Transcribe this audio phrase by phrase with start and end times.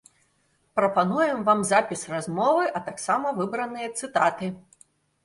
[0.77, 4.51] Прапануем вам запіс размовы, а таксама выбраныя цытаты.